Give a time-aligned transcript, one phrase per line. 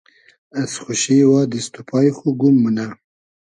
[0.61, 2.87] از خوشی وا دیست و پای خو گوم مونۂ